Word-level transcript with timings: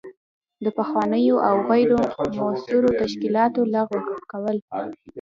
د 0.63 0.65
پخوانیو 0.77 1.35
او 1.47 1.55
غیر 1.69 1.89
مؤثرو 2.39 2.89
تشکیلاتو 3.01 3.61
لغوه 3.73 4.01
کول. 4.31 4.57